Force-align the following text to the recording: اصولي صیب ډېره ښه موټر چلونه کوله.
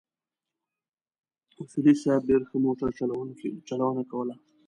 اصولي 1.61 1.93
صیب 2.01 2.21
ډېره 2.29 2.45
ښه 2.49 2.57
موټر 2.65 2.89
چلونه 3.69 4.03
کوله. 4.11 4.35